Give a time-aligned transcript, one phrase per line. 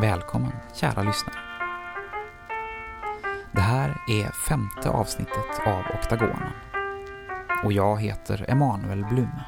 [0.00, 1.36] Välkommen, kära lyssnare.
[3.52, 6.52] Det här är femte avsnittet av Oktagonen
[7.64, 9.44] och jag heter Emanuel Blume.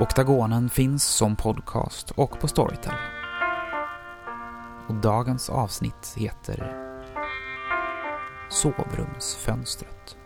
[0.00, 2.94] Oktagonen finns som podcast och på Storytel.
[4.88, 6.76] Och dagens avsnitt heter
[8.50, 10.16] Sovrumsfönstret.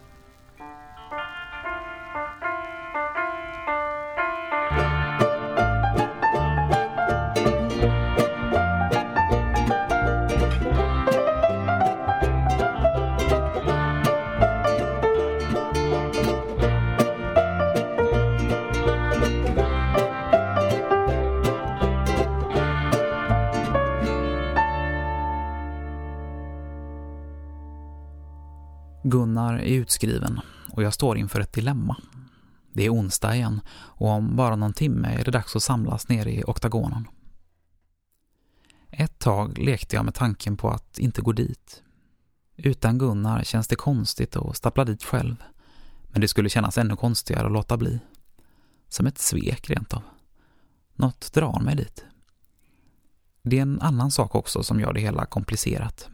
[30.06, 31.96] Gunnar och jag står inför ett dilemma.
[32.73, 36.32] Det är onsdag igen och om bara någon timme är det dags att samlas nere
[36.32, 37.09] i oktagonen.
[38.90, 41.82] Ett tag lekte jag med tanken på att inte gå dit.
[42.56, 45.37] Utan Gunnar känns det konstigt att stappla dit själv,
[46.09, 48.01] men det skulle kännas ännu konstigare att låta bli.
[48.88, 50.02] Som ett svek rent av.
[50.95, 52.04] Något drar mig dit.
[53.43, 56.09] Det är en annan sak också som gör det hela komplicerat.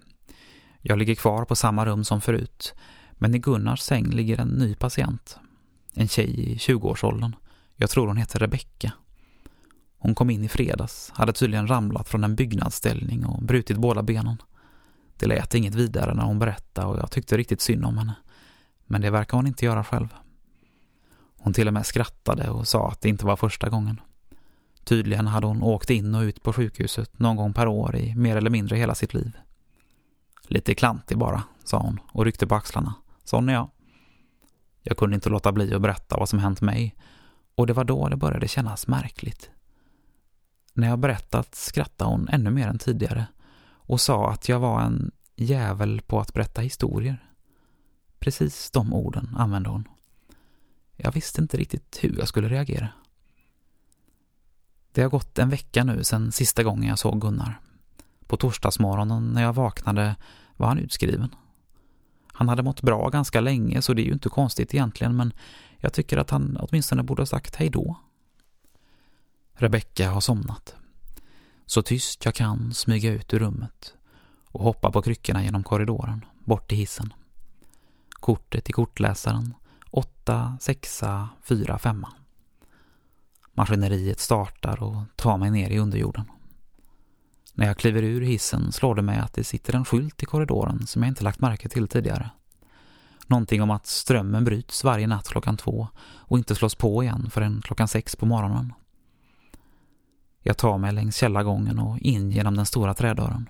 [0.81, 2.75] Jag ligger kvar på samma rum som förut,
[3.19, 5.39] men i Gunnars säng ligger en ny patient.
[5.95, 7.37] En tjej i 20-årsåldern.
[7.77, 8.93] Jag tror hon heter Rebecka.
[9.99, 14.43] Hon kom in i fredags, hade tydligen ramlat från en byggnadsställning och brutit båda benen.
[15.17, 18.15] Det lät inget vidare när hon berättade och jag tyckte riktigt synd om henne.
[18.87, 20.09] Men det verkar hon inte göra själv.
[21.39, 24.01] Hon till och med skrattade och sa att det inte var första gången.
[24.85, 28.37] Tydligen hade hon åkt in och ut på sjukhuset någon gång per år i mer
[28.37, 29.33] eller mindre hela sitt liv.
[30.49, 32.95] Lite klantig bara, sa hon och ryckte på axlarna.
[33.27, 33.71] Sån är jag.
[34.83, 36.97] Jag kunde inte låta bli att berätta vad som hänt mig
[37.55, 39.51] och det var då det började kännas märkligt.
[40.73, 43.27] När jag berättat skrattade hon ännu mer än tidigare
[43.69, 47.31] och sa att jag var en jävel på att berätta historier.
[48.19, 49.89] Precis de orden använde hon.
[50.97, 52.89] Jag visste inte riktigt hur jag skulle reagera.
[54.93, 57.61] Det har gått en vecka nu sedan sista gången jag såg Gunnar.
[58.27, 60.17] På torsdagsmorgonen när jag vaknade
[60.57, 61.35] var han utskriven.
[62.37, 65.33] Han hade mått bra ganska länge så det är ju inte konstigt egentligen men
[65.79, 67.97] jag tycker att han åtminstone borde ha sagt hej då.
[69.53, 70.75] Rebecka har somnat.
[71.67, 73.95] Så tyst jag kan smyga ut ur rummet
[74.49, 77.13] och hoppa på kryckorna genom korridoren, bort till hissen.
[78.11, 79.55] Kortet i kortläsaren
[79.91, 81.03] 8, 6,
[81.43, 82.07] 4, 5.
[83.55, 86.25] Maskineriet startar och tar mig ner i underjorden.
[87.59, 90.87] När jag kliver ur hissen slår det mig att det sitter en skylt i korridoren
[90.87, 92.31] som jag inte lagt märke till tidigare.
[93.27, 97.63] Någonting om att strömmen bryts varje natt klockan två och inte slås på igen förrän
[97.63, 98.73] klockan sex på morgonen.
[100.43, 103.49] Jag tar mig längs källargången och in genom den stora trädörren.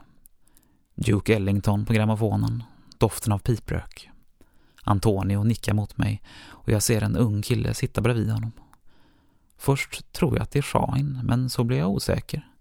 [0.94, 2.62] Duke Ellington på grammofonen,
[2.98, 4.10] doften av piprök.
[4.82, 8.52] Antonio nickar mot mig och jag ser en ung kille sitta bredvid honom.
[9.58, 12.55] Först tror jag att det är Shain, men så blir jag osäker.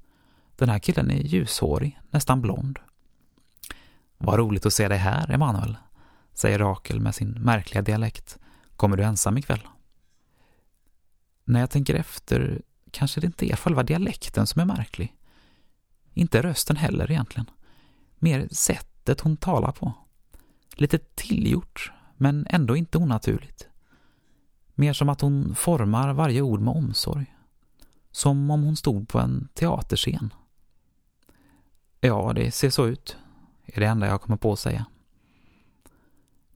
[0.56, 2.80] Den här killen är ljushårig, nästan blond.
[4.18, 5.78] Vad roligt att se dig här, Emanuel,
[6.34, 8.38] säger Rakel med sin märkliga dialekt.
[8.76, 9.68] Kommer du ensam ikväll?
[11.44, 12.62] När jag tänker efter
[12.92, 15.16] kanske det inte är själva dialekten som är märklig.
[16.14, 17.50] Inte rösten heller egentligen.
[18.20, 19.94] Mer sättet hon talar på.
[20.76, 23.68] Lite tillgjort, men ändå inte onaturligt.
[24.76, 27.36] Mer som att hon formar varje ord med omsorg.
[28.12, 30.34] Som om hon stod på en teaterscen.
[32.06, 33.18] Ja, det ser så ut,
[33.66, 34.86] är det enda jag kommer på att säga.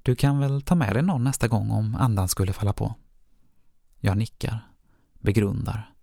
[0.02, 2.96] Du kan väl ta med dig någon nästa gång om andan skulle falla på?
[4.00, 4.68] Jag nickar,
[5.20, 5.94] begrundar.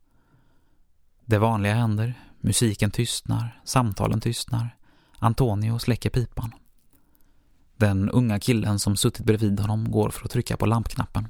[1.25, 4.77] Det vanliga händer, musiken tystnar, samtalen tystnar.
[5.19, 6.53] Antonio släcker pipan.
[7.77, 11.29] Den unga killen som suttit bredvid honom går för att trycka på lampknappen.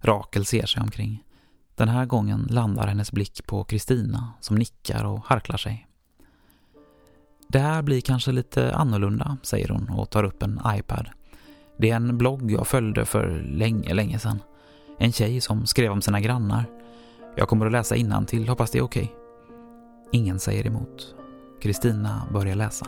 [0.00, 1.24] Rakel ser sig omkring.
[1.74, 5.86] Den här gången landar hennes blick på Kristina som nickar och harklar sig.
[7.48, 11.08] Det här blir kanske lite annorlunda, säger hon och tar upp en iPad.
[11.76, 14.38] Det är en blogg jag följde för länge, länge sedan.
[14.98, 16.64] En tjej som skrev om sina grannar.
[17.36, 19.02] Jag kommer att läsa innan till, hoppas det är okej.
[19.02, 20.20] Okay.
[20.20, 21.14] Ingen säger emot.
[21.62, 22.86] Kristina börjar läsa.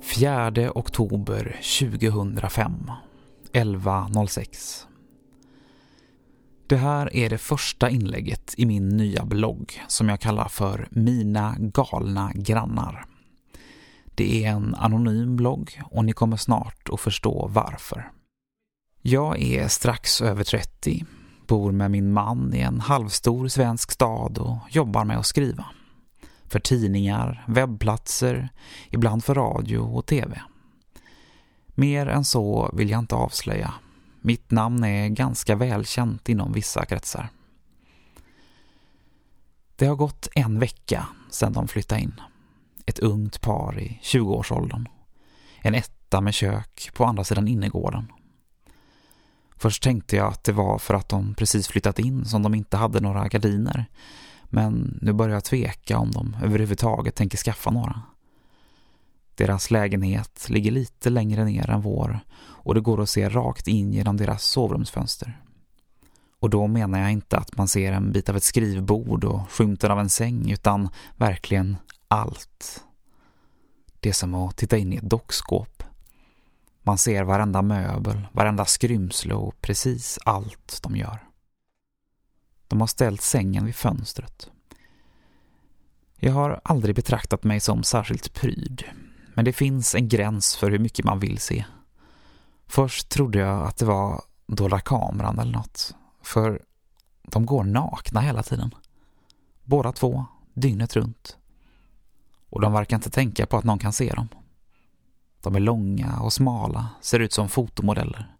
[0.00, 2.90] Fjärde oktober 2005
[3.52, 4.86] 11.06
[6.66, 11.56] Det här är det första inlägget i min nya blogg som jag kallar för Mina
[11.58, 13.04] galna grannar.
[14.14, 18.10] Det är en anonym blogg och ni kommer snart att förstå varför.
[19.02, 21.04] Jag är strax över 30,
[21.46, 25.66] bor med min man i en halvstor svensk stad och jobbar med att skriva.
[26.44, 28.48] För tidningar, webbplatser,
[28.90, 30.42] ibland för radio och tv.
[31.74, 33.74] Mer än så vill jag inte avslöja.
[34.20, 37.28] Mitt namn är ganska välkänt inom vissa kretsar.
[39.76, 42.20] Det har gått en vecka sedan de flyttade in.
[42.86, 44.88] Ett ungt par i 20-årsåldern.
[45.60, 48.12] En etta med kök på andra sidan innergården.
[49.56, 52.76] Först tänkte jag att det var för att de precis flyttat in som de inte
[52.76, 53.84] hade några gardiner.
[54.44, 58.02] Men nu börjar jag tveka om de överhuvudtaget tänker skaffa några.
[59.34, 63.92] Deras lägenhet ligger lite längre ner än vår och det går att se rakt in
[63.92, 65.42] genom deras sovrumsfönster.
[66.40, 69.90] Och då menar jag inte att man ser en bit av ett skrivbord och skymten
[69.90, 71.76] av en säng utan verkligen
[72.08, 72.84] allt.
[74.00, 75.82] Det är som att titta in i ett dockskåp.
[76.82, 81.18] Man ser varenda möbel, varenda skrymsle och precis allt de gör.
[82.68, 84.50] De har ställt sängen vid fönstret.
[86.16, 88.84] Jag har aldrig betraktat mig som särskilt pryd,
[89.34, 91.64] men det finns en gräns för hur mycket man vill se.
[92.66, 96.62] Först trodde jag att det var dolda kameran eller något, för
[97.22, 98.74] de går nakna hela tiden.
[99.64, 101.36] Båda två, dygnet runt.
[102.50, 104.28] Och de verkar inte tänka på att någon kan se dem.
[105.42, 108.36] De är långa och smala, ser ut som fotomodeller.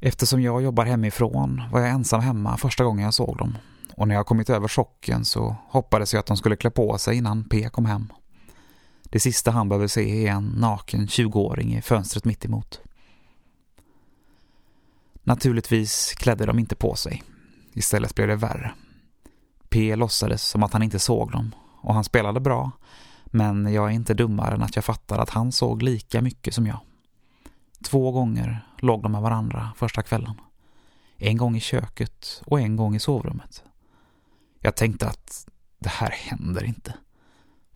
[0.00, 3.58] Eftersom jag jobbar hemifrån var jag ensam hemma första gången jag såg dem.
[3.96, 7.16] Och när jag kommit över chocken så hoppades jag att de skulle klä på sig
[7.16, 8.12] innan P kom hem.
[9.10, 12.80] Det sista han behöver se är en naken 20-åring i fönstret mitt emot.
[15.22, 17.22] Naturligtvis klädde de inte på sig.
[17.72, 18.74] Istället blev det värre.
[19.68, 22.70] P låtsades som att han inte såg dem och han spelade bra
[23.24, 26.66] men jag är inte dummare än att jag fattar att han såg lika mycket som
[26.66, 26.78] jag.
[27.84, 30.40] Två gånger låg de med varandra första kvällen.
[31.16, 33.64] En gång i köket och en gång i sovrummet.
[34.60, 35.48] Jag tänkte att
[35.78, 36.94] det här händer inte.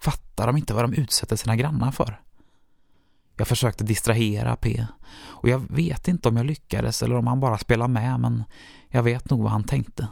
[0.01, 2.21] Fattar de inte vad de utsätter sina grannar för?
[3.37, 7.59] Jag försökte distrahera P och jag vet inte om jag lyckades eller om han bara
[7.59, 8.45] spelade med men
[8.89, 10.09] jag vet nog vad han tänkte.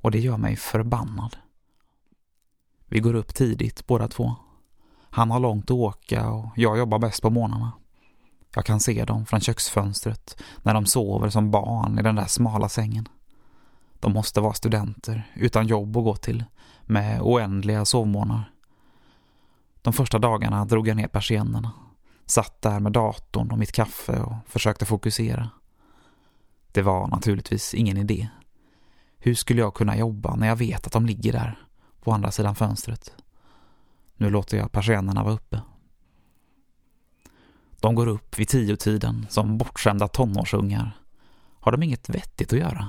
[0.00, 1.36] Och det gör mig förbannad.
[2.86, 4.34] Vi går upp tidigt båda två.
[5.10, 7.72] Han har långt att åka och jag jobbar bäst på morgnarna.
[8.54, 12.68] Jag kan se dem från köksfönstret när de sover som barn i den där smala
[12.68, 13.08] sängen.
[14.00, 16.44] De måste vara studenter utan jobb att gå till
[16.82, 18.50] med oändliga sovmånader.
[19.82, 21.72] De första dagarna drog jag ner persiennerna.
[22.26, 25.50] Satt där med datorn och mitt kaffe och försökte fokusera.
[26.72, 28.28] Det var naturligtvis ingen idé.
[29.18, 31.58] Hur skulle jag kunna jobba när jag vet att de ligger där
[32.02, 33.14] på andra sidan fönstret?
[34.16, 35.60] Nu låter jag persiennerna vara uppe.
[37.80, 41.00] De går upp vid tiotiden som bortskämda tonårsungar.
[41.60, 42.88] Har de inget vettigt att göra?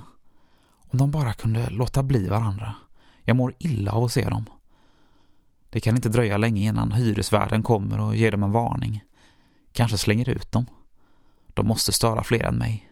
[0.87, 2.75] Om de bara kunde låta bli varandra.
[3.23, 4.45] Jag mår illa av att se dem.
[5.71, 9.03] Det kan inte dröja länge innan hyresvärden kommer och ger dem en varning.
[9.73, 10.65] Kanske slänger ut dem.
[11.47, 12.91] De måste störa fler än mig.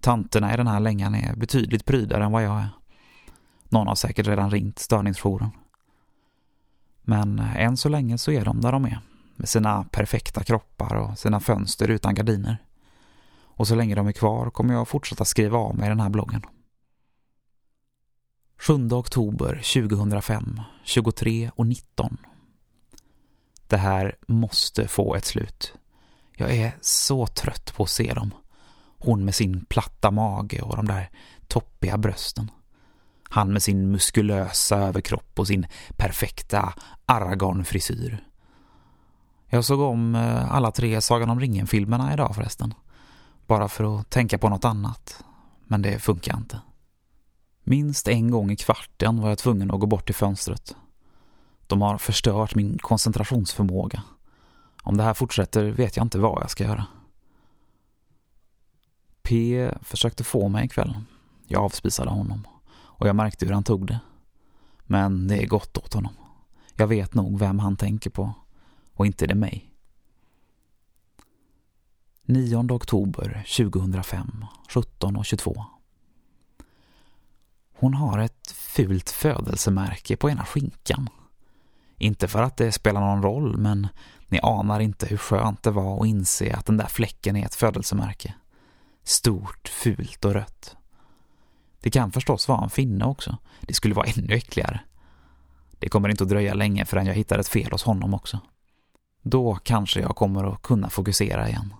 [0.00, 2.68] Tanterna i den här längan är betydligt prydare än vad jag är.
[3.68, 5.50] Någon har säkert redan ringt störningsjouren.
[7.02, 9.00] Men eh, än så länge så är de där de är.
[9.36, 12.58] Med sina perfekta kroppar och sina fönster utan gardiner.
[13.42, 16.42] Och så länge de är kvar kommer jag fortsätta skriva av mig den här bloggen.
[18.58, 22.16] 7 oktober 2005, 23 och 19.
[23.66, 25.74] Det här måste få ett slut.
[26.36, 28.30] Jag är så trött på att se dem.
[28.98, 31.10] Hon med sin platta mage och de där
[31.48, 32.50] toppiga brösten.
[33.22, 36.74] Han med sin muskulösa överkropp och sin perfekta
[37.06, 38.24] Aragorn-frisyr.
[39.48, 42.74] Jag såg om eh, alla tre Sagan om ringen-filmerna idag förresten.
[43.46, 45.24] Bara för att tänka på något annat.
[45.64, 46.60] Men det funkar inte.
[47.68, 50.76] Minst en gång i kvarten var jag tvungen att gå bort till fönstret.
[51.66, 54.02] De har förstört min koncentrationsförmåga.
[54.82, 56.86] Om det här fortsätter vet jag inte vad jag ska göra.
[59.22, 61.00] P försökte få mig ikväll.
[61.46, 64.00] Jag avspisade honom och jag märkte hur han tog det.
[64.84, 66.12] Men det är gott åt honom.
[66.76, 68.34] Jag vet nog vem han tänker på
[68.94, 69.72] och inte det mig.
[72.22, 75.75] 9 oktober 2005, 17.22
[77.78, 81.08] hon har ett fult födelsemärke på ena skinkan.
[81.98, 83.88] Inte för att det spelar någon roll, men
[84.28, 87.54] ni anar inte hur skönt det var att inse att den där fläcken är ett
[87.54, 88.34] födelsemärke.
[89.04, 90.76] Stort, fult och rött.
[91.80, 93.36] Det kan förstås vara en finne också.
[93.60, 94.80] Det skulle vara ännu äckligare.
[95.78, 98.40] Det kommer inte att dröja länge förrän jag hittar ett fel hos honom också.
[99.22, 101.74] Då kanske jag kommer att kunna fokusera igen.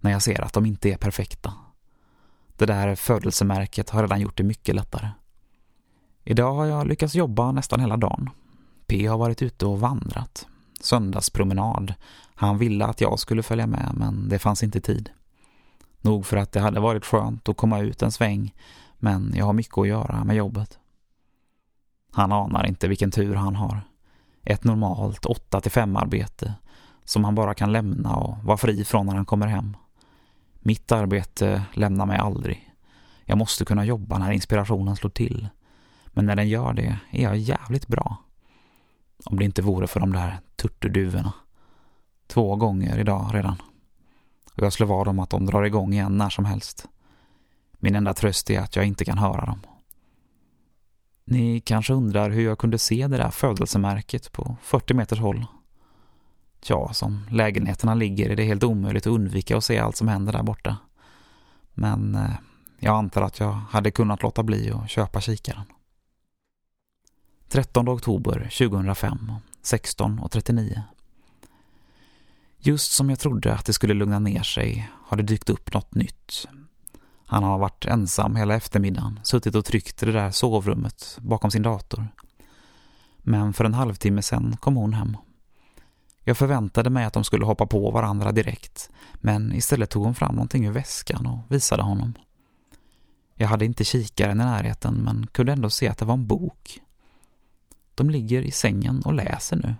[0.00, 1.52] När jag ser att de inte är perfekta.
[2.58, 5.08] Det där födelsemärket har redan gjort det mycket lättare.
[6.24, 8.30] Idag har jag lyckats jobba nästan hela dagen.
[8.86, 10.46] P har varit ute och vandrat.
[10.80, 11.94] Söndagspromenad.
[12.34, 15.10] Han ville att jag skulle följa med men det fanns inte tid.
[16.00, 18.54] Nog för att det hade varit skönt att komma ut en sväng
[18.98, 20.78] men jag har mycket att göra med jobbet.
[22.12, 23.80] Han anar inte vilken tur han har.
[24.44, 26.54] Ett normalt 8-5 arbete
[27.04, 29.76] som han bara kan lämna och vara fri från när han kommer hem.
[30.58, 32.74] Mitt arbete lämnar mig aldrig.
[33.24, 35.48] Jag måste kunna jobba när inspirationen slår till.
[36.06, 38.16] Men när den gör det är jag jävligt bra.
[39.24, 41.32] Om det inte vore för de där turturduvorna.
[42.26, 43.62] Två gånger idag redan.
[44.54, 46.86] Och jag slår vad om att de drar igång igen när som helst.
[47.72, 49.60] Min enda tröst är att jag inte kan höra dem.
[51.24, 55.46] Ni kanske undrar hur jag kunde se det där födelsemärket på 40 meters håll.
[56.66, 60.32] Ja, som lägenheterna ligger är det helt omöjligt att undvika att se allt som händer
[60.32, 60.76] där borta.
[61.74, 62.30] Men eh,
[62.78, 65.64] jag antar att jag hade kunnat låta bli att köpa kikaren.
[67.48, 70.82] 13 oktober 2005, 16.39.
[72.58, 75.94] Just som jag trodde att det skulle lugna ner sig har det dykt upp något
[75.94, 76.48] nytt.
[77.26, 81.62] Han har varit ensam hela eftermiddagen, suttit och tryckt i det där sovrummet bakom sin
[81.62, 82.08] dator.
[83.18, 85.16] Men för en halvtimme sen kom hon hem.
[86.28, 90.34] Jag förväntade mig att de skulle hoppa på varandra direkt, men istället tog hon fram
[90.34, 92.14] någonting ur väskan och visade honom.
[93.34, 96.80] Jag hade inte kikaren i närheten men kunde ändå se att det var en bok.
[97.94, 99.74] De ligger i sängen och läser nu.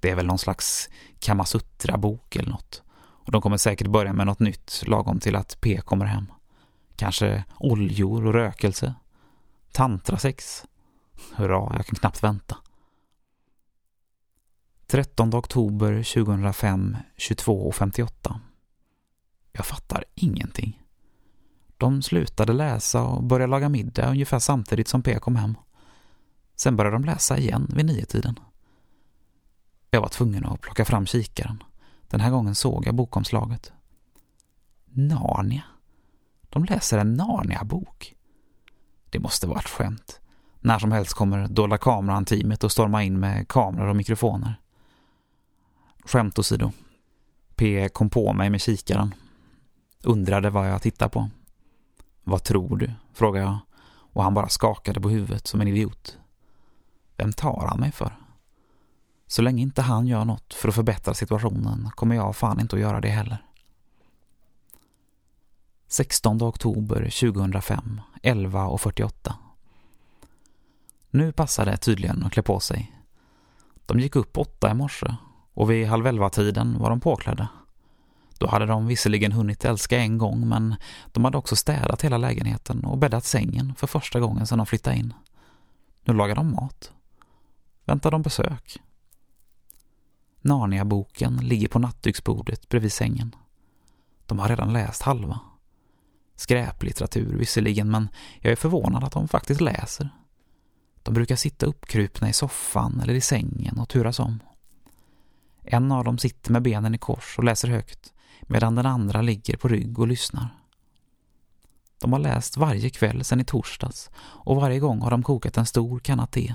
[0.00, 2.82] Det är väl någon slags Kamasutra-bok eller något.
[2.96, 6.26] Och de kommer säkert börja med något nytt lagom till att P kommer hem.
[6.96, 8.94] Kanske oljor och rökelse.
[9.72, 10.64] Tantrasex.
[11.34, 12.56] Hurra, jag kan knappt vänta.
[14.94, 18.40] 13 oktober 2005, 22.58.
[19.52, 20.82] Jag fattar ingenting.
[21.78, 25.54] De slutade läsa och började laga middag ungefär samtidigt som P kom hem.
[26.56, 28.38] Sen började de läsa igen vid niotiden.
[29.90, 31.62] Jag var tvungen att plocka fram kikaren.
[32.08, 33.72] Den här gången såg jag bokomslaget.
[34.84, 35.64] Narnia.
[36.48, 38.14] De läser en Narnia-bok.
[39.10, 40.20] Det måste vara ett skämt.
[40.60, 44.60] När som helst kommer dolda kameran-teamet och storma in med kameror och mikrofoner.
[46.04, 46.72] Skämt åsido.
[47.54, 49.14] P kom på mig med kikaren.
[50.02, 51.30] Undrade vad jag tittar på.
[52.24, 52.92] Vad tror du?
[53.12, 53.58] frågade jag
[54.14, 56.18] och han bara skakade på huvudet som en idiot.
[57.16, 58.18] Vem tar han mig för?
[59.26, 62.82] Så länge inte han gör något för att förbättra situationen kommer jag fan inte att
[62.82, 63.44] göra det heller.
[65.88, 69.32] 16 oktober 2005, 11.48.
[71.10, 72.92] Nu passade det tydligen att klä på sig.
[73.86, 75.16] De gick upp åtta i morse
[75.54, 77.48] och vid halv elva-tiden var de påklädda.
[78.38, 80.74] Då hade de visserligen hunnit älska en gång men
[81.12, 84.96] de hade också städat hela lägenheten och bäddat sängen för första gången sedan de flyttade
[84.96, 85.14] in.
[86.04, 86.92] Nu lagar de mat.
[87.84, 88.78] Väntar de besök.
[90.40, 93.34] Narnia-boken ligger på nattduksbordet bredvid sängen.
[94.26, 95.40] De har redan läst halva.
[96.36, 98.08] Skräplitteratur visserligen, men
[98.40, 100.08] jag är förvånad att de faktiskt läser.
[101.02, 104.40] De brukar sitta uppkrupna i soffan eller i sängen och turas om.
[105.64, 109.56] En av dem sitter med benen i kors och läser högt, medan den andra ligger
[109.56, 110.48] på rygg och lyssnar.
[111.98, 115.66] De har läst varje kväll sedan i torsdags och varje gång har de kokat en
[115.66, 116.54] stor kanna te.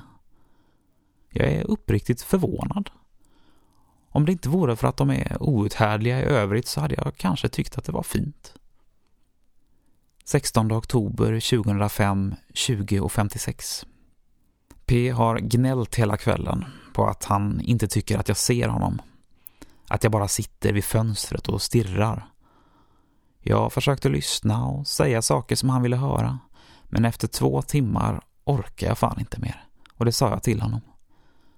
[1.30, 2.90] Jag är uppriktigt förvånad.
[4.10, 7.50] Om det inte vore för att de är outhärdliga i övrigt så hade jag kanske
[7.50, 8.54] tyckt att det var fint.
[10.26, 13.86] 16 oktober 2005, 20.56.
[14.86, 19.02] P har gnällt hela kvällen på att han inte tycker att jag ser honom.
[19.88, 22.30] Att jag bara sitter vid fönstret och stirrar.
[23.40, 26.40] Jag försökte lyssna och säga saker som han ville höra.
[26.84, 29.64] Men efter två timmar orkar jag fan inte mer.
[29.94, 30.82] Och det sa jag till honom.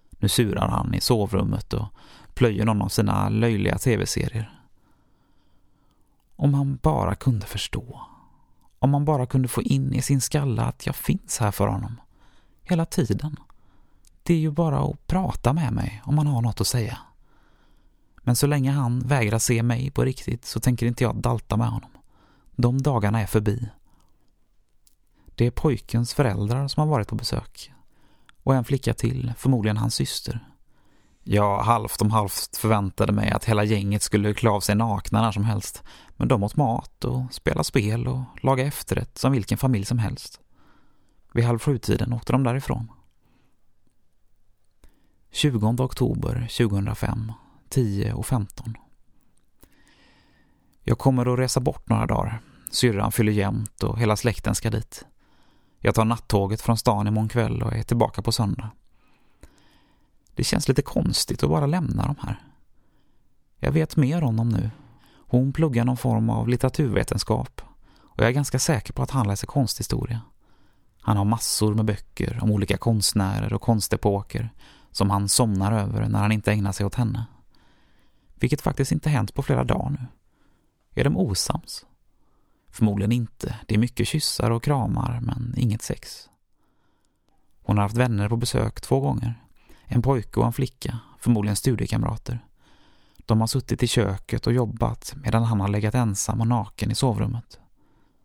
[0.10, 1.88] Nu surar han i sovrummet och
[2.34, 4.60] plöjer någon av sina löjliga tv-serier.
[6.36, 8.02] Om han bara kunde förstå.
[8.80, 12.02] Om han bara kunde få in i sin skalle att jag finns här för honom.
[12.64, 13.38] Hela tiden.
[14.24, 16.98] Det är ju bara att prata med mig om man har något att säga.
[18.24, 21.70] Men så länge han vägrar se mig på riktigt så tänker inte jag dalta med
[21.70, 21.92] honom.
[22.56, 23.70] De dagarna är förbi.
[25.36, 27.72] Det är pojkens föräldrar som har varit på besök.
[28.44, 30.48] Och en flicka till, förmodligen hans syster.
[31.24, 35.32] Jag halvt om halvt förväntade mig att hela gänget skulle klä av sig nakna när
[35.32, 35.84] som helst.
[36.18, 40.40] Men de åt mat och spelade spel och lagade efterrätt som vilken familj som helst.
[41.34, 42.92] Vid halv sju-tiden åkte de därifrån.
[45.34, 47.32] 20 oktober 2005,
[47.70, 48.78] 10 och 15.
[50.84, 52.42] Jag kommer att resa bort några dagar.
[52.72, 55.06] Syrran fyller jämnt och hela släkten ska dit.
[55.80, 58.70] Jag tar nattåget från stan imorgon kväll och är tillbaka på söndag.
[60.36, 62.44] Det känns lite konstigt att bara lämna dem här.
[63.60, 64.70] Jag vet mer om dem nu.
[65.12, 67.62] Hon pluggar någon form av litteraturvetenskap
[68.00, 70.22] och jag är ganska säker på att han läser konsthistoria.
[71.02, 74.50] Han har massor med böcker om olika konstnärer och konstepoker
[74.92, 77.26] som han somnar över när han inte ägnar sig åt henne.
[78.36, 80.08] Vilket faktiskt inte hänt på flera dagar nu.
[80.94, 81.86] Är de osams?
[82.70, 83.56] Förmodligen inte.
[83.68, 86.30] Det är mycket kyssar och kramar, men inget sex.
[87.64, 89.42] Hon har haft vänner på besök två gånger.
[89.86, 92.46] En pojke och en flicka, förmodligen studiekamrater.
[93.18, 96.96] De har suttit i köket och jobbat medan han har legat ensam och naken i
[96.96, 97.60] sovrummet.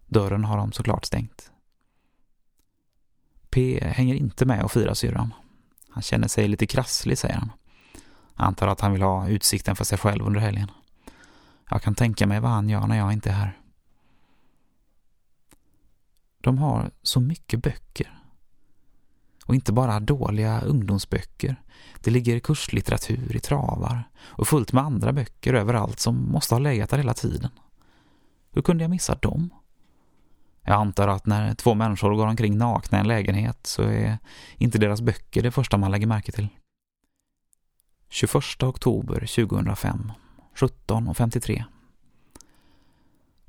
[0.07, 1.51] Dörren har de såklart stängt.
[3.51, 5.35] P hänger inte med och firar syrran.
[5.97, 7.53] Han känner sig lite krasslig, säger han.
[8.35, 10.71] Antar att han vill ha utsikten för sig själv under helgen.
[11.71, 13.61] Jag kan tänka mig vad han gör när jag inte är här.
[16.41, 18.21] De har så mycket böcker.
[19.47, 21.63] Och inte bara dåliga ungdomsböcker.
[22.01, 26.91] Det ligger kurslitteratur i travar och fullt med andra böcker överallt som måste ha legat
[26.91, 27.51] där hela tiden.
[28.51, 29.51] Hur kunde jag missa dem?
[30.67, 34.19] Jag antar att när två människor går omkring nakna i en lägenhet så är
[34.57, 36.49] inte deras böcker det första man lägger märke till.
[38.09, 40.13] 21 oktober 2005,
[40.55, 41.65] 17.53.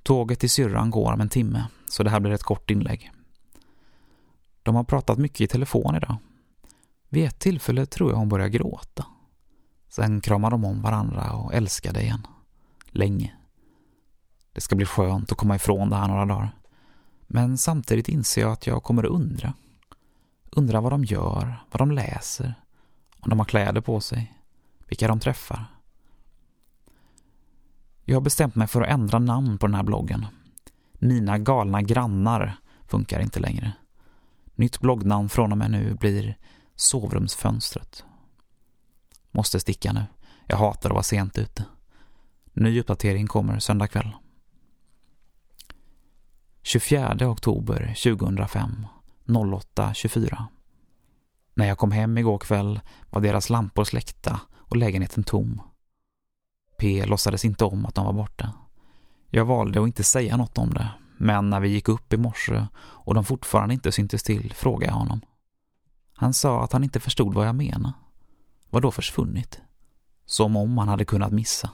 [0.04, 3.12] Tåget till syrran går om en timme, så det här blir ett kort inlägg.
[4.64, 6.18] De har pratat mycket i telefon idag.
[7.10, 9.06] Vid ett tillfälle tror jag hon börjar gråta.
[9.90, 12.28] Sen kramar de om varandra och älskar det igen.
[12.92, 13.34] Länge.
[14.54, 16.52] Det ska bli skönt att komma ifrån det här några dagar.
[17.28, 19.54] Men samtidigt inser jag att jag kommer att undra.
[20.52, 22.54] Undra vad de gör, vad de läser,
[23.20, 24.34] om de har kläder på sig,
[24.88, 25.66] vilka de träffar.
[28.04, 30.26] Jag har bestämt mig för att ändra namn på den här bloggen.
[30.94, 33.72] Mina galna grannar funkar inte längre.
[34.56, 36.38] Nytt bloggnamn från och med nu blir
[36.76, 38.04] Sovrumsfönstret.
[39.32, 40.04] Måste sticka nu.
[40.46, 41.66] Jag hatar att vara sent ute.
[42.54, 44.12] Ny uppdatering kommer söndag kväll.
[46.68, 48.88] 24 oktober 2005
[49.26, 50.44] 08.24
[51.54, 55.62] När jag kom hem igår kväll var deras lampor släckta och lägenheten tom.
[56.80, 58.54] P låtsades inte om att de var borta.
[59.30, 62.68] Jag valde att inte säga något om det, men när vi gick upp i morse
[62.78, 65.22] och de fortfarande inte syntes till frågade jag honom.
[66.14, 67.94] Han sa att han inte förstod vad jag menade.
[68.70, 69.62] Vad då försvunnit?
[70.26, 71.70] Som om han hade kunnat missa.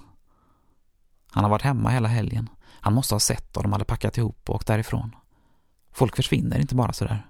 [1.32, 2.50] Han har varit hemma hela helgen.
[2.84, 5.16] Han måste ha sett vad de hade packat ihop och åkt därifrån.
[5.92, 7.28] Folk försvinner inte bara sådär.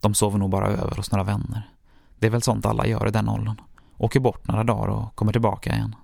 [0.00, 1.70] De sover nog bara över hos några vänner.
[2.18, 3.60] Det är väl sånt alla gör i den åldern.
[3.96, 5.96] Åker bort några dagar och kommer tillbaka igen.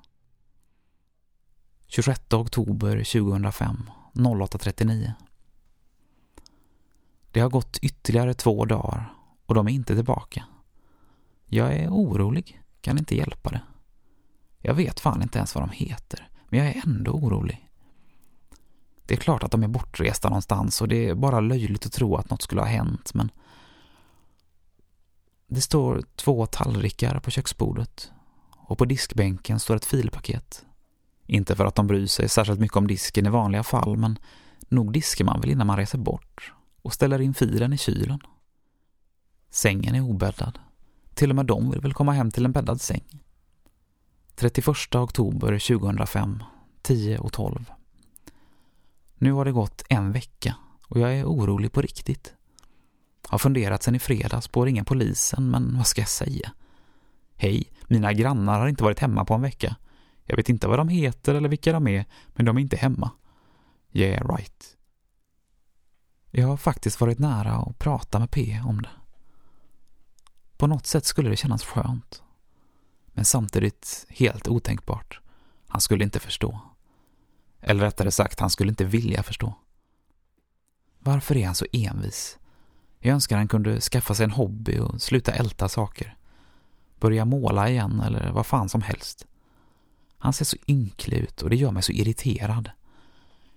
[1.87, 5.12] 26 oktober 2005 08.39
[7.33, 9.12] Det har gått ytterligare två dagar
[9.47, 10.44] och de är inte tillbaka.
[11.47, 13.62] Jag är orolig, kan inte hjälpa det.
[14.59, 17.67] Jag vet fan inte ens vad de heter, men jag är ändå orolig.
[19.09, 22.16] Det är klart att de är bortresta någonstans och det är bara löjligt att tro
[22.16, 23.31] att något skulle ha hänt, men
[25.47, 28.12] det står två tallrikar på köksbordet
[28.57, 30.64] och på diskbänken står ett filpaket.
[31.27, 34.18] Inte för att de bryr sig särskilt mycket om disken i vanliga fall, men
[34.68, 38.21] nog diskar man väl innan man reser bort och ställer in filen i kylen.
[39.51, 40.59] Sängen är obäddad.
[41.14, 43.23] Till och med de vill väl komma hem till en bäddad säng.
[44.35, 46.42] 31 oktober 2005,
[46.83, 47.73] 10 och 12.
[49.18, 50.57] Nu har det gått en vecka
[50.88, 52.35] och jag är orolig på riktigt.
[53.28, 56.52] Har funderat sen i fredags på att ringa polisen, men vad ska jag säga?
[57.37, 59.76] Hej, mina grannar har inte varit hemma på en vecka.
[60.24, 63.11] Jag vet inte vad de heter eller vilka de är, men de är inte hemma.
[63.92, 64.76] Yeah, right.
[66.31, 68.90] Jag har faktiskt varit nära att prata med P om det.
[70.57, 72.22] På något sätt skulle det kännas skönt.
[73.07, 75.20] Men samtidigt helt otänkbart.
[75.68, 76.61] Han skulle inte förstå.
[77.61, 79.55] Eller rättare sagt, han skulle inte vilja förstå.
[80.99, 82.38] Varför är han så envis?
[82.99, 86.16] Jag önskar han kunde skaffa sig en hobby och sluta älta saker.
[87.01, 89.27] Börja måla igen eller vad fan som helst.
[90.18, 92.71] Han ser så ynklig ut och det gör mig så irriterad.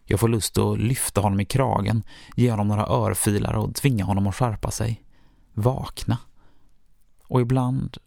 [0.05, 2.03] Jag får lust att lyfta honom i kragen,
[2.35, 5.03] ge honom några örfilar och tvinga honom att skärpa sig.
[5.53, 6.17] Vakna.
[7.23, 7.97] Och ibland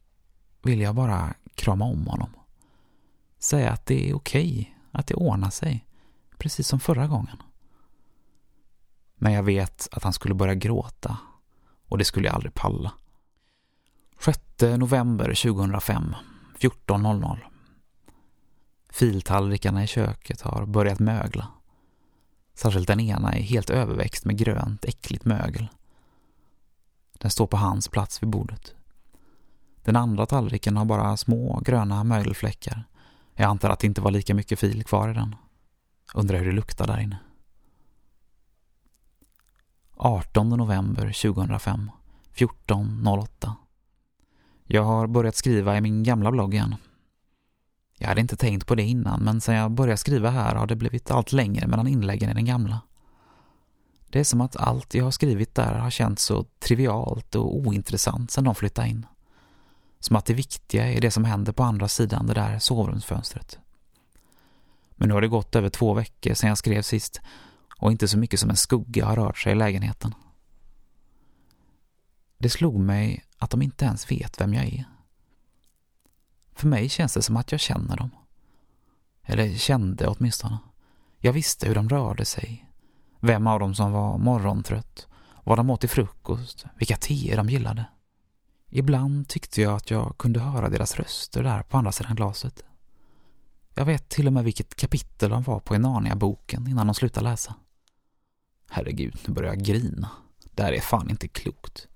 [0.62, 2.30] vill jag bara krama om honom.
[3.38, 5.86] Säga att det är okej, att det ordnar sig.
[6.38, 7.36] Precis som förra gången.
[9.14, 11.16] Men jag vet att han skulle börja gråta
[11.88, 12.92] och det skulle jag aldrig palla.
[14.20, 16.14] 6 november 2005,
[16.58, 17.38] 14.00.
[18.90, 21.48] Filtallrikarna i köket har börjat mögla.
[22.54, 25.68] Särskilt den ena är helt överväxt med grönt, äckligt mögel.
[27.12, 28.74] Den står på hans plats vid bordet.
[29.84, 32.84] Den andra tallriken har bara små gröna mögelfläckar.
[33.34, 35.34] Jag antar att det inte var lika mycket fil kvar i den.
[36.14, 37.18] Undrar hur det luktar där inne.
[39.96, 41.90] 18 november 2005
[42.34, 43.52] 14.08
[44.64, 46.74] Jag har börjat skriva i min gamla blogg igen.
[47.98, 50.76] Jag hade inte tänkt på det innan, men sen jag började skriva här har det
[50.76, 52.80] blivit allt längre mellan inläggen i den gamla.
[54.08, 58.30] Det är som att allt jag har skrivit där har känts så trivialt och ointressant
[58.30, 59.06] sedan de flyttade in.
[60.04, 63.58] Som att det viktiga är det som händer på andra sidan det där sovrumsfönstret.
[64.90, 67.20] Men nu har det gått över två veckor sedan jag skrev sist
[67.78, 70.14] och inte så mycket som en skugga har rört sig i lägenheten.
[72.38, 74.84] Det slog mig att de inte ens vet vem jag är.
[76.52, 78.10] För mig känns det som att jag känner dem.
[79.22, 80.58] Eller kände åtminstone.
[81.18, 82.70] Jag visste hur de rörde sig.
[83.20, 85.06] Vem av dem som var morgontrött.
[85.44, 86.64] Vad de åt till frukost.
[86.78, 87.84] Vilka teer de gillade.
[88.76, 92.64] Ibland tyckte jag att jag kunde höra deras röster där på andra sidan glaset.
[93.74, 97.24] Jag vet till och med vilket kapitel de var på i Narnia-boken innan de slutade
[97.24, 97.54] läsa.
[98.70, 100.10] Herregud, nu börjar jag grina.
[100.54, 101.88] Det här är fan inte klokt.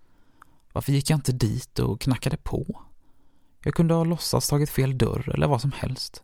[0.72, 2.82] Varför gick jag inte dit och knackade på?
[3.62, 6.22] Jag kunde ha låtsats tagit fel dörr eller vad som helst.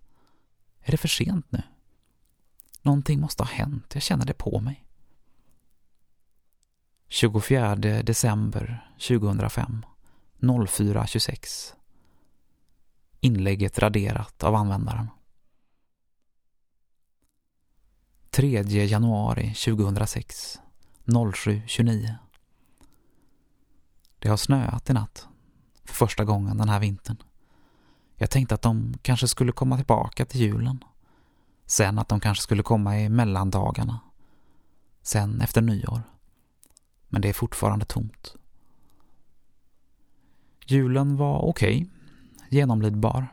[0.81, 1.63] Är det för sent nu?
[2.83, 4.87] Någonting måste ha hänt, jag känner det på mig.
[7.09, 9.85] 24 december 2005
[10.45, 11.75] 04.26
[13.21, 15.11] Inlägget raderat av användaren.
[18.31, 20.61] 3 januari 2006
[21.05, 22.15] 07.29
[24.19, 25.29] Det har snöat i natt
[25.85, 27.17] för första gången den här vintern.
[28.17, 30.85] Jag tänkte att de kanske skulle komma tillbaka till julen.
[31.67, 34.01] Sen att de kanske skulle komma i mellandagarna.
[35.03, 36.03] Sen efter nyår.
[37.09, 38.37] Men det är fortfarande tomt.
[40.67, 41.77] Julen var okej.
[41.77, 41.89] Okay.
[42.49, 43.27] Genomlidbar.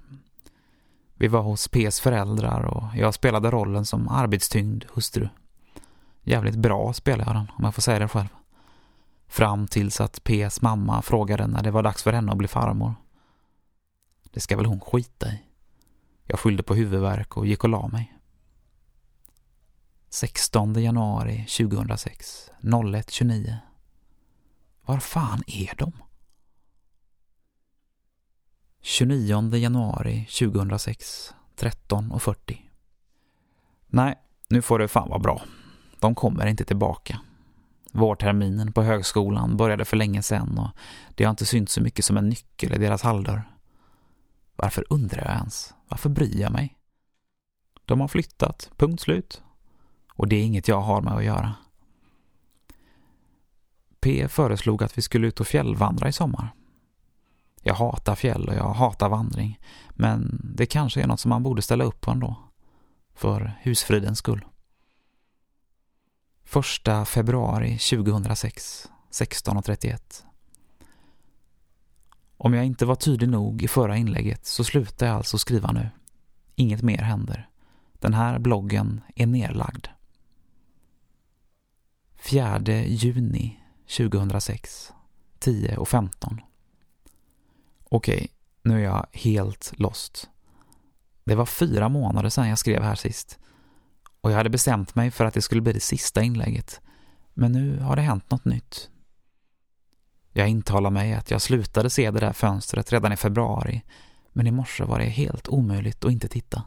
[1.15, 5.29] Vi var hos P's föräldrar och jag spelade rollen som arbetstyngd hustru.
[6.23, 8.27] Jävligt bra spelade jag den, om jag får säga det själv.
[9.27, 12.95] Fram tills att P's mamma frågade när det var dags för henne att bli farmor.
[14.31, 15.41] Det ska väl hon skita i.
[16.25, 18.17] Jag skyllde på huvudvärk och gick och la mig.
[20.09, 23.55] 16 januari 2006 01.29
[24.85, 25.91] Var fan är de?
[28.81, 32.57] 29 januari 2006 13.40
[33.87, 34.15] Nej,
[34.49, 35.41] nu får det fan vara bra.
[35.99, 37.19] De kommer inte tillbaka.
[37.91, 40.69] Vårterminen på högskolan började för länge sedan och
[41.15, 43.43] det har inte synts så mycket som en nyckel i deras halldörr.
[44.55, 45.73] Varför undrar jag ens?
[45.87, 46.77] Varför bryr jag mig?
[47.85, 49.41] De har flyttat, punkt slut.
[50.13, 51.55] Och det är inget jag har med att göra.
[53.99, 56.53] P föreslog att vi skulle ut och fjällvandra i sommar.
[57.61, 61.61] Jag hatar fjäll och jag hatar vandring, men det kanske är något som man borde
[61.61, 62.35] ställa upp på ändå.
[63.13, 64.45] För husfridens skull.
[66.43, 70.23] Första februari 2006, 16.31.
[72.37, 75.89] Om jag inte var tydlig nog i förra inlägget så slutar jag alltså skriva nu.
[76.55, 77.49] Inget mer händer.
[77.93, 79.87] Den här bloggen är nerlagd.
[82.21, 83.59] 4 juni
[83.97, 84.93] 2006,
[85.39, 86.50] 10.15.
[87.93, 88.27] Okej,
[88.63, 90.29] nu är jag helt lost.
[91.23, 93.39] Det var fyra månader sedan jag skrev här sist.
[94.21, 96.81] Och jag hade bestämt mig för att det skulle bli det sista inlägget.
[97.33, 98.89] Men nu har det hänt något nytt.
[100.33, 103.83] Jag intalar mig att jag slutade se det där fönstret redan i februari,
[104.33, 106.63] men i morse var det helt omöjligt att inte titta.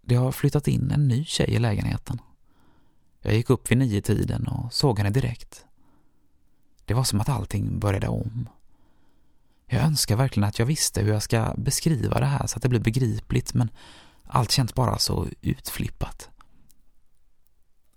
[0.00, 2.20] Det har flyttat in en ny tjej i lägenheten.
[3.20, 5.66] Jag gick upp vid nio tiden och såg henne direkt.
[6.84, 8.48] Det var som att allting började om.
[9.66, 12.68] Jag önskar verkligen att jag visste hur jag ska beskriva det här så att det
[12.68, 13.70] blir begripligt, men
[14.24, 16.30] allt känns bara så utflippat.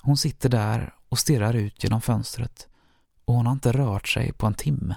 [0.01, 2.67] Hon sitter där och stirrar ut genom fönstret
[3.25, 4.95] och hon har inte rört sig på en timme.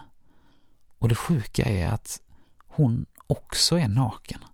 [0.98, 2.20] Och det sjuka är att
[2.66, 4.44] hon också är naken.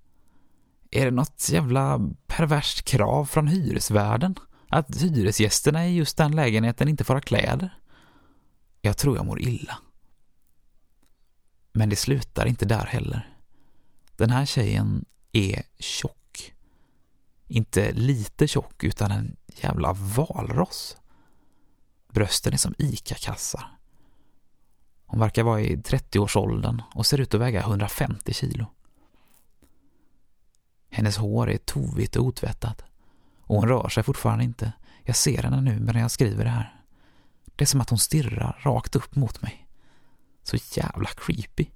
[0.91, 4.35] Är det något jävla perverst krav från hyresvärden?
[4.69, 7.79] Att hyresgästerna i just den lägenheten inte får ha kläder?
[8.81, 9.79] Jag tror jag mår illa.
[11.79, 13.37] Men det slutar inte där heller.
[14.17, 16.55] Den här tjejen är tjock.
[17.47, 20.97] Inte lite tjock, utan en jävla valross.
[22.13, 23.79] Brösten är som ICA-kassar.
[25.07, 28.67] Hon verkar vara i 30-årsåldern och ser ut att väga 150 kilo.
[30.91, 32.85] Hennes hår är tovigt och otvättat.
[33.41, 34.73] Och hon rör sig fortfarande inte.
[35.03, 36.83] Jag ser henne nu medan jag skriver det här.
[37.57, 39.68] Det är som att hon stirrar rakt upp mot mig.
[40.49, 41.67] Så jävla creepy.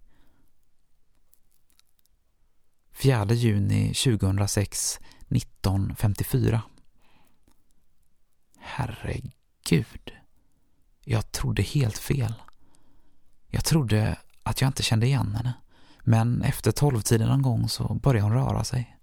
[2.93, 6.63] 4 juni 2006 1954
[8.59, 10.13] Herregud.
[11.01, 12.35] Jag trodde helt fel.
[13.47, 15.55] Jag trodde att jag inte kände igen henne.
[16.05, 18.97] Men efter tolvtiden någon gång så började hon röra sig.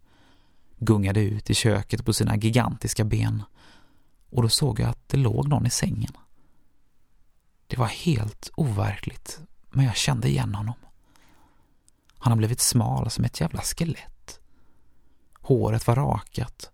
[0.78, 3.44] Gungade ut i köket på sina gigantiska ben.
[4.30, 6.14] Och då såg jag att det låg någon i sängen.
[7.68, 10.76] Det var helt overkligt, men jag kände igen honom.
[12.18, 14.40] Han har blivit smal som ett jävla skelett.
[15.42, 16.72] Håret var rakat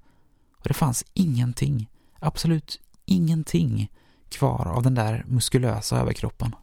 [0.66, 3.92] och det fanns ingenting, absolut ingenting
[4.30, 6.56] kvar av den där muskulösa överkroppen.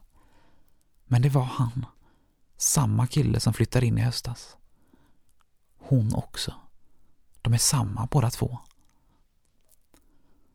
[1.05, 1.85] Men det var han.
[2.57, 4.57] Samma kille som flyttade in i höstas.
[5.77, 6.53] Hon också.
[7.41, 8.59] De är samma båda två.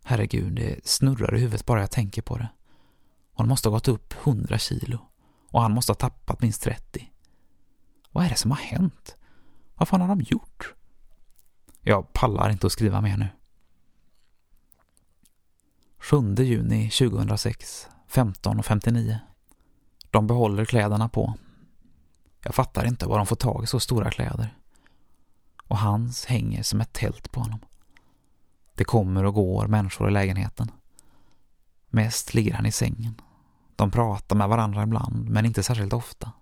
[0.03, 2.49] Herregud, det snurrar i huvudet bara jag tänker på det.
[3.33, 5.08] Hon måste ha gått upp hundra kilo
[5.51, 7.11] och han måste ha tappat minst 30.
[8.11, 9.17] Vad är det som har hänt?
[9.75, 10.75] Vad fan har de gjort?
[11.81, 13.29] Jag pallar inte att skriva mer nu.
[15.99, 19.17] 7 juni 2006, 15.59.
[20.11, 21.35] De behåller kläderna på.
[22.45, 24.57] Jag fattar inte var de får tag i så stora kläder.
[25.65, 27.61] Och hans hänger som ett tält på honom.
[28.75, 30.71] Det kommer och går människor i lägenheten.
[31.89, 33.21] Mest ligger han i sängen.
[33.79, 36.33] De pratar med varandra ibland, men inte särskilt ofta.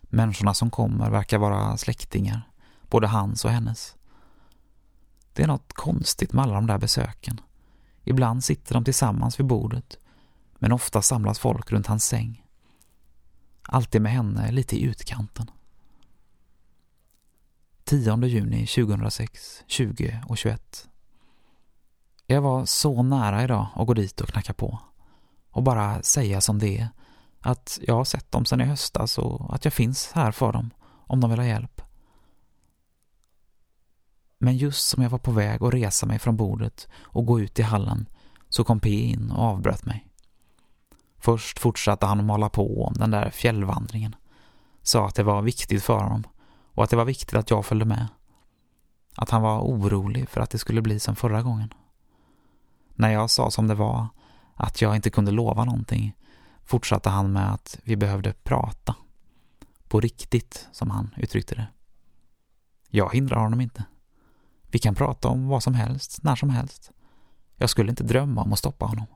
[0.00, 2.50] Människorna som kommer verkar vara släktingar,
[2.82, 3.96] både hans och hennes.
[5.32, 7.40] Det är något konstigt med alla de där besöken.
[8.04, 9.98] Ibland sitter de tillsammans vid bordet,
[10.58, 12.44] men ofta samlas folk runt hans säng.
[13.62, 15.50] Alltid med henne lite i utkanten.
[17.84, 20.88] 10 juni 2006, 20 och 21.
[22.26, 24.80] Jag var så nära idag att gå dit och knacka på.
[25.54, 26.88] Och bara säga som det är.
[27.40, 30.70] Att jag har sett dem sedan i höstas och att jag finns här för dem
[30.86, 31.80] om de vill ha hjälp.
[34.38, 37.58] Men just som jag var på väg att resa mig från bordet och gå ut
[37.58, 38.08] i hallen
[38.48, 40.06] så kom P in och avbröt mig.
[41.18, 44.16] Först fortsatte han att mala på om den där fjällvandringen.
[44.82, 46.24] Sa att det var viktigt för honom
[46.74, 48.08] och att det var viktigt att jag följde med.
[49.16, 51.74] Att han var orolig för att det skulle bli som förra gången.
[52.94, 54.08] När jag sa som det var,
[54.54, 56.16] att jag inte kunde lova någonting,
[56.64, 58.96] fortsatte han med att vi behövde prata.
[59.88, 61.66] På riktigt, som han uttryckte det.
[62.88, 63.84] Jag hindrar honom inte.
[64.62, 66.90] Vi kan prata om vad som helst, när som helst.
[67.56, 69.06] Jag skulle inte drömma om att stoppa honom.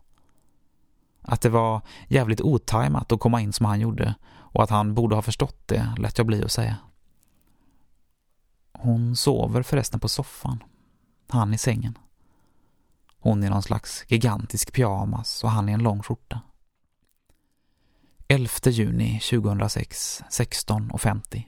[1.23, 5.15] Att det var jävligt otajmat att komma in som han gjorde och att han borde
[5.15, 6.77] ha förstått det lät jag bli att säga.
[8.73, 10.63] Hon sover förresten på soffan.
[11.29, 11.99] Han i sängen.
[13.19, 16.41] Hon i någon slags gigantisk pyjamas och han i en lång skjorta.
[18.29, 21.43] 11 juni 2006, 16.50.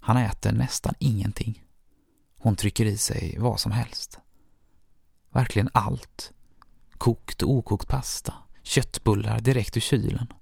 [0.00, 1.64] Han äter nästan ingenting.
[2.36, 4.18] Hon trycker i sig vad som helst.
[5.30, 6.32] Verkligen allt.
[6.98, 10.32] Kokt och okokt pasta, köttbullar direkt ur kylen,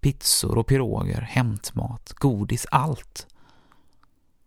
[0.00, 3.26] pizzor och piroger, hämtmat, godis, allt.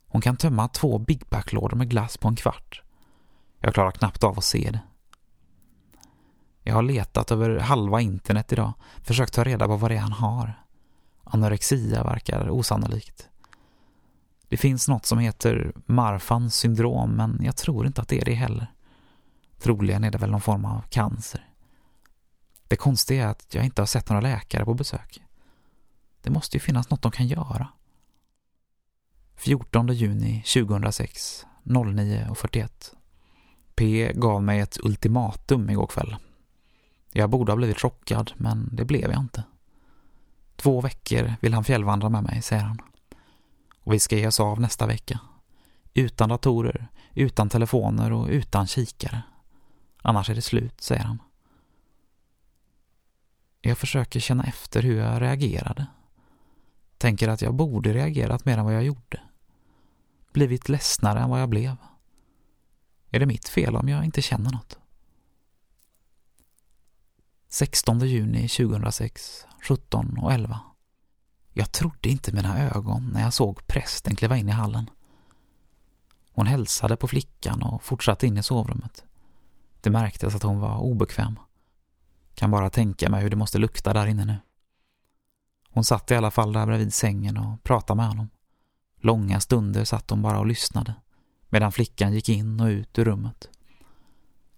[0.07, 2.82] Hon kan tömma två Big Pack-lådor med glass på en kvart.
[3.65, 4.79] Jag klarar knappt av att se det.
[6.63, 10.11] Jag har letat över halva internet idag, försökt ta reda på vad det är han
[10.11, 10.63] har.
[11.23, 13.29] Anorexia verkar osannolikt.
[14.47, 18.33] Det finns något som heter Marfans syndrom, men jag tror inte att det är det
[18.33, 18.67] heller.
[19.59, 21.49] Troligen är det väl någon form av cancer.
[22.67, 25.23] Det konstiga är att jag inte har sett några läkare på besök.
[26.21, 27.67] Det måste ju finnas något de kan göra.
[29.35, 32.95] 14 juni 2006, 09.41.
[33.75, 36.15] P gav mig ett ultimatum igår kväll.
[37.11, 39.43] Jag borde ha blivit chockad, men det blev jag inte.
[40.55, 42.79] Två veckor vill han fjällvandra med mig, säger han.
[43.79, 45.19] Och vi ska ge oss av nästa vecka.
[45.93, 49.21] Utan datorer, utan telefoner och utan kikare.
[50.01, 51.19] Annars är det slut, säger han.
[53.61, 55.85] Jag försöker känna efter hur jag reagerade.
[56.97, 59.21] Tänker att jag borde reagerat mer än vad jag gjorde.
[60.33, 61.75] Blivit ledsnare än vad jag blev.
[63.13, 64.77] Är det mitt fel om jag inte känner något?
[67.49, 70.59] 16 juni 2006, 17 och 11.
[71.51, 74.89] Jag trodde inte mina ögon när jag såg prästen kliva in i hallen.
[76.31, 79.05] Hon hälsade på flickan och fortsatte in i sovrummet.
[79.81, 81.39] Det märktes att hon var obekväm.
[82.35, 84.37] Kan bara tänka mig hur det måste lukta där inne nu.
[85.69, 88.29] Hon satt i alla fall där bredvid sängen och pratade med honom.
[88.97, 90.95] Långa stunder satt hon bara och lyssnade
[91.53, 93.49] medan flickan gick in och ut ur rummet.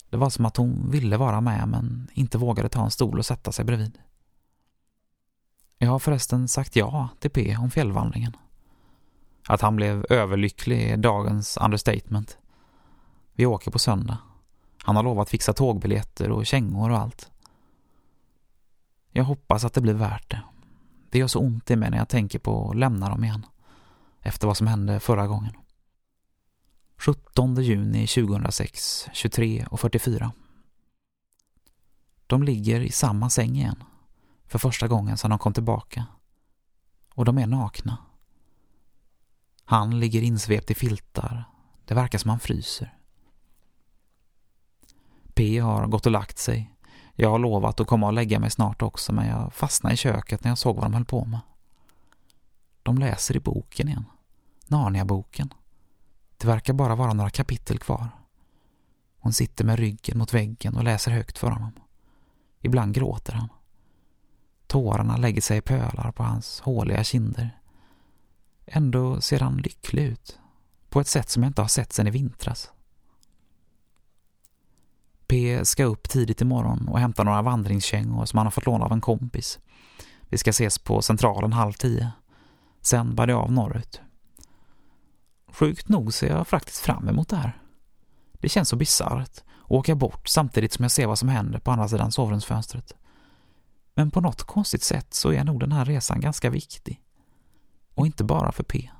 [0.09, 3.25] Det var som att hon ville vara med men inte vågade ta en stol och
[3.25, 3.97] sätta sig bredvid.
[5.77, 8.37] Jag har förresten sagt ja till P om fjällvandringen.
[9.47, 12.37] Att han blev överlycklig är dagens understatement.
[13.33, 14.17] Vi åker på söndag.
[14.83, 17.31] Han har lovat fixa tågbiljetter och kängor och allt.
[19.11, 20.41] Jag hoppas att det blir värt det.
[21.09, 23.45] Det gör så ont i mig när jag tänker på att lämna dem igen.
[24.21, 25.53] Efter vad som hände förra gången.
[26.97, 30.31] 17 juni 2006, 23 och 44.
[32.27, 33.83] De ligger i samma säng igen.
[34.47, 36.05] För första gången sedan de kom tillbaka.
[37.13, 37.97] Och de är nakna.
[39.65, 41.43] Han ligger insvept i filtar.
[41.85, 42.97] Det verkar som han fryser.
[45.33, 46.71] P har gått och lagt sig.
[47.15, 50.43] Jag har lovat att komma och lägga mig snart också men jag fastnade i köket
[50.43, 51.39] när jag såg vad de höll på med.
[52.83, 54.05] De läser i boken igen.
[54.67, 55.53] Narnia-boken.
[56.37, 58.09] Det verkar bara vara några kapitel kvar.
[59.19, 61.71] Hon sitter med ryggen mot väggen och läser högt för honom.
[62.61, 63.49] Ibland gråter han.
[64.67, 67.59] Tårarna lägger sig i pölar på hans håliga kinder.
[68.65, 70.39] Ändå ser han lycklig ut.
[70.89, 72.71] På ett sätt som jag inte har sett sedan i vintras.
[75.27, 78.91] P ska upp tidigt imorgon och hämta några vandringskängor som han har fått låna av
[78.91, 79.59] en kompis.
[80.21, 82.11] Vi ska ses på centralen halv tio.
[82.81, 84.01] Sen bär det av norrut.
[85.55, 87.61] Sjukt nog ser jag faktiskt fram emot det här.
[88.33, 91.71] Det känns så bisarrt att åka bort samtidigt som jag ser vad som händer på
[91.71, 92.95] andra sidan sovrumsfönstret.
[93.93, 97.01] Men på något konstigt sätt så är nog den här resan ganska viktig.
[97.93, 98.91] Och inte bara för P.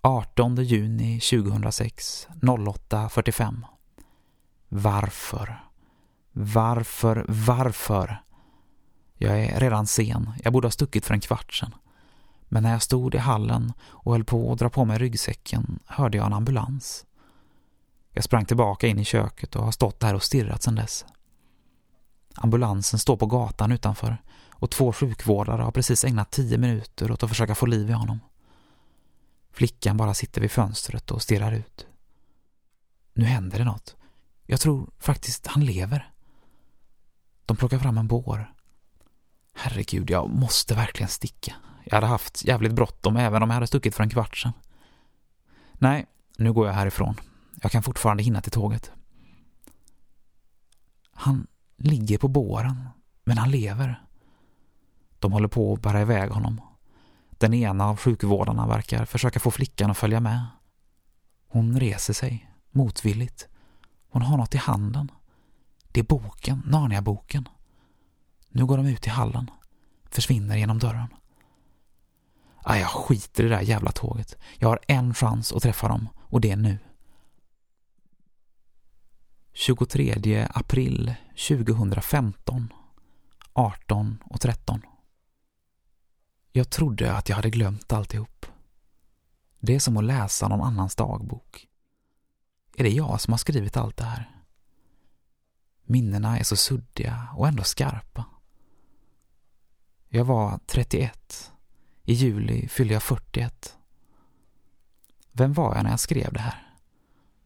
[0.00, 3.62] 18 juni 2006, 08.45.
[4.68, 5.64] Varför?
[6.32, 7.24] Varför?
[7.28, 8.22] Varför?
[9.14, 10.32] Jag är redan sen.
[10.44, 11.74] Jag borde ha stuckit för en kvart sedan.
[12.52, 16.16] Men när jag stod i hallen och höll på att dra på mig ryggsäcken hörde
[16.16, 17.06] jag en ambulans.
[18.12, 21.04] Jag sprang tillbaka in i köket och har stått där och stirrat sedan dess.
[22.34, 27.28] Ambulansen står på gatan utanför och två sjukvårdare har precis ägnat tio minuter åt att
[27.28, 28.20] försöka få liv i honom.
[29.52, 31.86] Flickan bara sitter vid fönstret och stirrar ut.
[33.12, 33.96] Nu händer det något.
[34.46, 36.12] Jag tror faktiskt han lever.
[37.46, 38.54] De plockar fram en bår.
[39.54, 41.54] Herregud, jag måste verkligen sticka.
[41.84, 44.52] Jag hade haft jävligt bråttom även om jag hade stuckit för en kvart sedan.
[45.72, 47.14] Nej, nu går jag härifrån.
[47.62, 48.92] Jag kan fortfarande hinna till tåget.
[51.12, 52.88] Han ligger på båren,
[53.24, 54.02] men han lever.
[55.18, 56.60] De håller på att bära iväg honom.
[57.30, 60.46] Den ena av sjukvårdarna verkar försöka få flickan att följa med.
[61.48, 63.48] Hon reser sig, motvilligt.
[64.10, 65.10] Hon har något i handen.
[65.92, 67.48] Det är boken, Narnia-boken.
[68.48, 69.50] Nu går de ut i hallen,
[70.04, 71.08] försvinner genom dörren.
[72.62, 74.36] Ah, jag skiter i det där jävla tåget.
[74.58, 76.78] Jag har en chans att träffa dem och det är nu.
[79.52, 81.14] 23 april
[81.48, 82.72] 2015
[83.52, 84.82] 18 och 13
[86.52, 88.46] Jag trodde att jag hade glömt alltihop.
[89.58, 91.66] Det är som att läsa någon annans dagbok.
[92.76, 94.42] Är det jag som har skrivit allt det här?
[95.82, 98.24] Minnena är så suddiga och ändå skarpa.
[100.08, 101.52] Jag var 31.
[102.10, 103.76] I juli fyllde jag 41.
[105.32, 106.74] Vem var jag när jag skrev det här?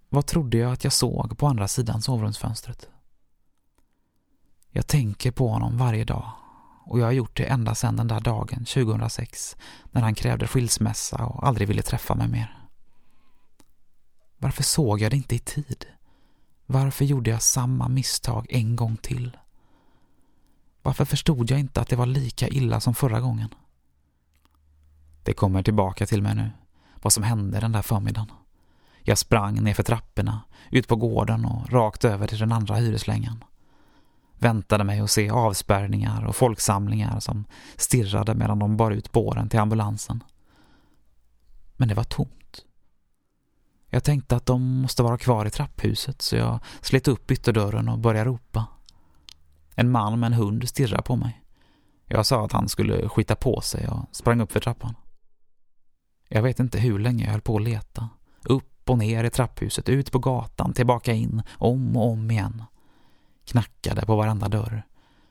[0.09, 2.88] Vad trodde jag att jag såg på andra sidan sovrumsfönstret?
[4.70, 6.33] Jag tänker på honom varje dag
[6.85, 9.57] och jag har gjort det ända sedan den där dagen 2006
[9.90, 12.68] när han krävde skilsmässa och aldrig ville träffa mig mer.
[14.38, 15.87] Varför såg jag det inte i tid?
[16.66, 19.37] Varför gjorde jag samma misstag en gång till?
[20.83, 23.55] Varför förstod jag inte att det var lika illa som förra gången?
[25.24, 26.50] Det kommer tillbaka till mig nu,
[27.02, 28.30] vad som hände den där förmiddagen.
[29.03, 30.40] Jag sprang ner för trapporna,
[30.70, 33.44] ut på gården och rakt över till den andra hyreslängan.
[34.38, 37.44] Väntade mig att se avspärrningar och folksamlingar som
[37.76, 40.24] stirrade medan de bar ut båren till ambulansen.
[41.76, 42.64] Men det var tomt.
[43.88, 47.99] Jag tänkte att de måste vara kvar i trapphuset så jag slet upp ytterdörren och
[47.99, 48.66] började ropa.
[49.74, 51.42] En man med en hund stirrade på mig.
[52.07, 54.94] Jag sa att han skulle skita på sig och sprang upp för trappan.
[56.29, 58.09] Jag vet inte hur länge jag höll på att leta.
[58.43, 62.64] Upp och ner i trapphuset, ut på gatan, tillbaka in, om och om igen.
[63.45, 64.83] Knackade på varenda dörr.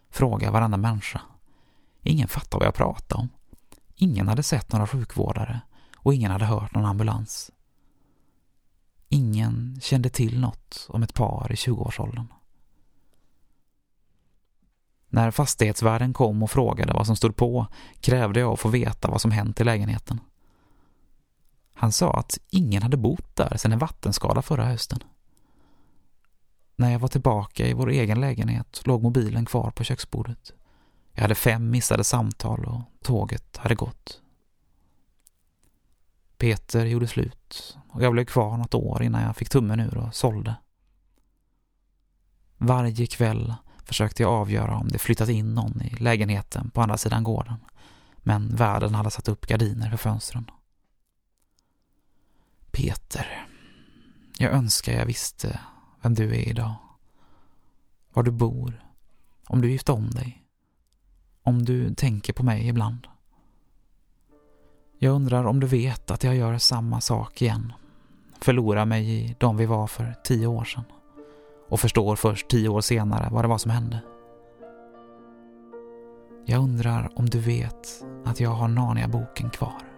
[0.10, 1.22] Frågade varenda människa.
[2.02, 3.30] Ingen fattade vad jag pratade om.
[3.96, 5.62] Ingen hade sett några sjukvårdare
[5.98, 7.52] och ingen hade hört någon ambulans.
[9.10, 12.28] Ingen kände till något om ett par i 20-årsåldern.
[15.10, 17.68] När fastighetsvärden kom och frågade vad som stod på
[18.00, 20.20] krävde jag att få veta vad som hänt i lägenheten.
[21.84, 25.00] Han sa att ingen hade bott där sedan en vattenskada förra hösten.
[26.76, 30.54] När jag var tillbaka i vår egen lägenhet låg mobilen kvar på köksbordet.
[31.14, 34.22] Jag hade fem missade samtal och tåget hade gått.
[36.38, 40.16] Peter gjorde slut och jag blev kvar något år innan jag fick tummen ur och
[40.16, 40.56] sålde.
[42.58, 43.54] Varje kväll
[43.86, 47.56] försökte jag avgöra om det flyttat in någon i lägenheten på andra sidan gården.
[48.18, 50.52] Men värden hade satt upp gardiner för fönstren.
[52.78, 53.48] Peter,
[54.38, 55.60] jag önskar jag visste
[56.02, 56.76] vem du är idag.
[58.14, 58.84] Var du bor.
[59.48, 60.44] Om du gift om dig.
[61.44, 63.08] Om du tänker på mig ibland.
[64.98, 67.74] Jag undrar om du vet att jag gör samma sak igen.
[68.42, 70.86] Förlorar mig i de vi var för tio år sedan.
[71.70, 74.00] Och förstår först tio år senare vad det var som hände.
[76.46, 79.93] Jag undrar om du vet att jag har Narnia-boken kvar.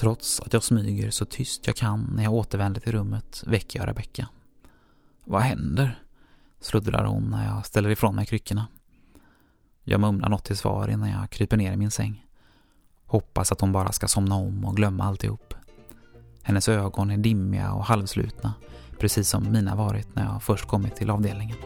[0.00, 3.88] Trots att jag smyger så tyst jag kan när jag återvänder till rummet väcker jag
[3.88, 4.28] Rebecka.
[5.24, 6.02] Vad händer?
[6.60, 8.66] sluddrar hon när jag ställer ifrån mig kryckorna.
[9.84, 12.26] Jag mumlar något till svar innan jag kryper ner i min säng.
[13.06, 15.54] Hoppas att hon bara ska somna om och glömma alltihop.
[16.42, 18.54] Hennes ögon är dimmiga och halvslutna,
[18.98, 21.56] precis som mina varit när jag först kommit till avdelningen.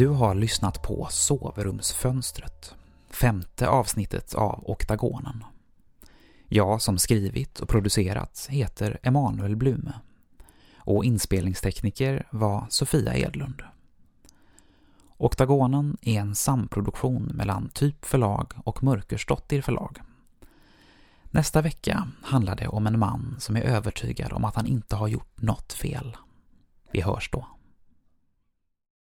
[0.00, 2.74] Du har lyssnat på Sovrumsfönstret,
[3.10, 5.44] femte avsnittet av Oktagonen.
[6.48, 9.92] Jag som skrivit och producerat heter Emanuel Blume
[10.76, 13.62] och inspelningstekniker var Sofia Edlund.
[15.16, 19.98] Oktagonen är en samproduktion mellan Typ förlag och Mörkersdottir förlag.
[21.24, 25.08] Nästa vecka handlar det om en man som är övertygad om att han inte har
[25.08, 26.16] gjort något fel.
[26.92, 27.46] Vi hörs då.